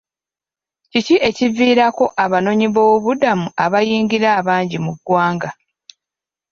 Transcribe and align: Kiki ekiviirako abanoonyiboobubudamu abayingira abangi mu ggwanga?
Kiki 0.91 1.15
ekiviirako 1.29 2.05
abanoonyiboobubudamu 2.23 3.47
abayingira 3.65 4.27
abangi 4.39 4.77
mu 4.85 4.91
ggwanga? 4.97 5.49